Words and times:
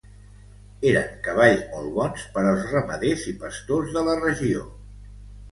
Eren 0.91 1.11
cavalls 1.27 1.61
molt 1.75 1.93
bons 1.99 2.23
per 2.37 2.45
als 2.53 2.65
ramaders 2.71 3.27
i 3.33 3.35
pastors 3.45 3.93
de 3.99 4.07
la 4.09 4.17
regió. 4.23 4.65